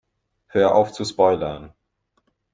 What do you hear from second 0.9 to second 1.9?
zu spoilern!